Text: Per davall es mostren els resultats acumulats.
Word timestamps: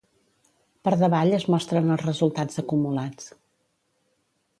Per 0.87 0.93
davall 1.01 1.35
es 1.37 1.45
mostren 1.55 1.93
els 1.95 2.05
resultats 2.07 2.63
acumulats. 2.63 3.29